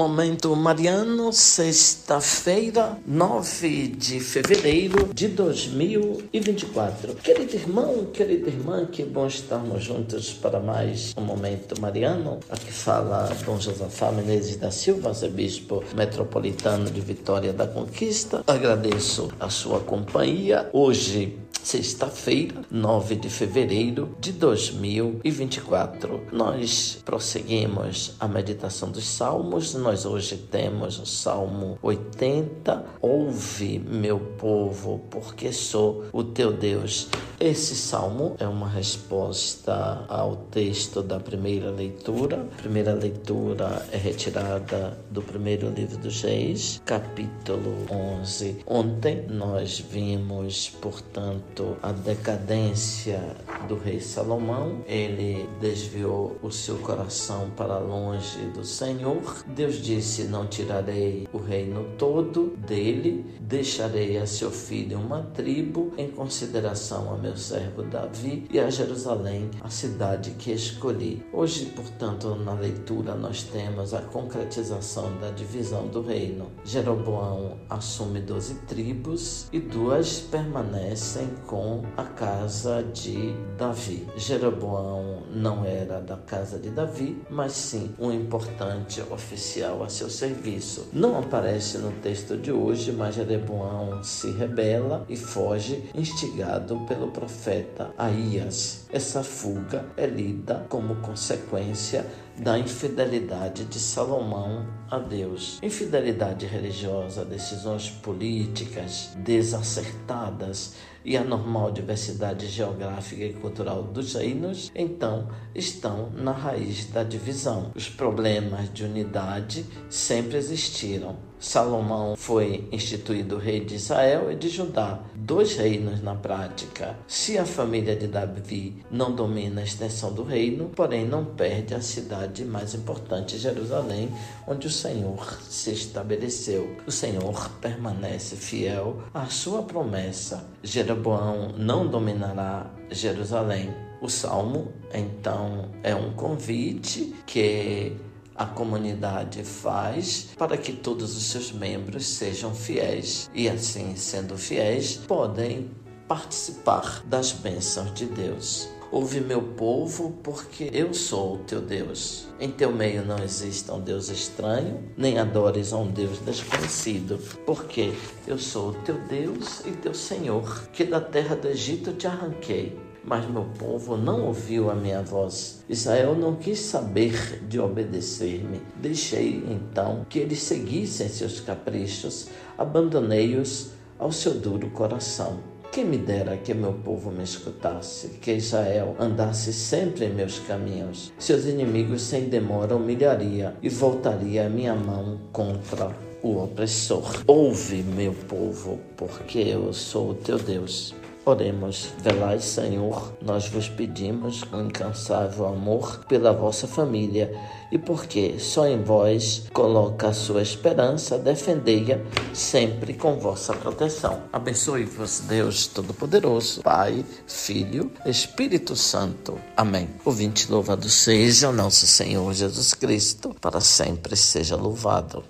[0.00, 7.16] Momento Mariano, sexta-feira, 9 de fevereiro de 2024.
[7.16, 12.40] Querido irmão, querida irmã, que bom estarmos juntos para mais um Momento Mariano.
[12.48, 18.42] Aqui fala Dom Josafá Menezes da Silva, arcebispo metropolitano de Vitória da Conquista.
[18.46, 20.70] Agradeço a sua companhia.
[20.72, 26.28] Hoje, sexta-feira, 9 de fevereiro de 2024.
[26.32, 29.74] Nós prosseguimos a meditação dos Salmos.
[29.74, 32.84] Nós hoje temos o Salmo 80.
[33.00, 37.08] Ouve, meu povo, porque sou o teu Deus.
[37.40, 42.46] Esse salmo é uma resposta ao texto da primeira leitura.
[42.58, 48.58] A primeira leitura é retirada do primeiro livro dos Reis, capítulo 11.
[48.66, 51.49] Ontem nós vimos, portanto,
[51.82, 53.20] a decadência
[53.68, 54.82] do rei Salomão.
[54.86, 59.44] Ele desviou o seu coração para longe do Senhor.
[59.46, 66.10] Deus disse: Não tirarei o reino todo dele, deixarei a seu filho uma tribo em
[66.10, 71.24] consideração a meu servo Davi e a Jerusalém, a cidade que escolhi.
[71.32, 76.50] Hoje, portanto, na leitura nós temos a concretização da divisão do reino.
[76.64, 84.06] Jeroboão assume doze tribos e duas permanecem com a casa de Davi.
[84.16, 90.88] Jeroboão não era da casa de Davi, mas sim um importante oficial a seu serviço.
[90.92, 97.90] Não aparece no texto de hoje, mas Jeroboão se rebela e foge, instigado pelo profeta
[97.96, 98.86] Aías.
[98.92, 102.06] Essa fuga é lida como consequência
[102.38, 105.58] da infidelidade de Salomão a Deus.
[105.62, 115.28] Infidelidade religiosa, decisões políticas desacertadas e a normal diversidade geográfica e cultural dos reinos, então,
[115.54, 117.72] estão na raiz da divisão.
[117.74, 121.29] Os problemas de unidade sempre existiram.
[121.40, 126.98] Salomão foi instituído rei de Israel e de Judá, dois reinos na prática.
[127.08, 131.80] Se a família de Davi não domina a extensão do reino, porém não perde a
[131.80, 134.10] cidade mais importante, Jerusalém,
[134.46, 136.76] onde o Senhor se estabeleceu.
[136.86, 140.46] O Senhor permanece fiel à sua promessa.
[140.62, 143.70] Jeroboão não dominará Jerusalém.
[144.02, 147.96] O salmo, então, é um convite que
[148.40, 154.96] a comunidade faz para que todos os seus membros sejam fiéis e, assim, sendo fiéis,
[154.96, 155.70] podem
[156.08, 158.66] participar das bênçãos de Deus.
[158.90, 162.28] Ouve meu povo, porque eu sou o teu Deus.
[162.40, 167.92] Em teu meio não exista um Deus estranho, nem adores a um Deus desconhecido, porque
[168.26, 172.89] eu sou o teu Deus e teu Senhor, que da terra do Egito te arranquei.
[173.04, 175.64] Mas meu povo não ouviu a minha voz.
[175.68, 178.60] Israel não quis saber de obedecer-me.
[178.76, 182.28] Deixei então que eles seguissem seus caprichos,
[182.58, 185.38] abandonei-os ao seu duro coração.
[185.72, 191.12] Quem me dera que meu povo me escutasse, que Israel andasse sempre em meus caminhos.
[191.16, 197.22] Seus inimigos sem demora humilharia e voltaria a minha mão contra o opressor.
[197.24, 200.92] Ouve, meu povo, porque eu sou o teu Deus.
[201.30, 207.32] Oremos, velai, Senhor, nós vos pedimos com incansável amor pela vossa família
[207.70, 212.00] e porque só em vós coloca a sua esperança, defendei-a
[212.34, 214.24] sempre com vossa proteção.
[214.32, 219.38] Abençoe-vos, Deus Todo-Poderoso, Pai, Filho, Espírito Santo.
[219.56, 219.88] Amém.
[220.04, 225.22] Ouvinte, louvado seja o nosso Senhor Jesus Cristo, para sempre seja louvado.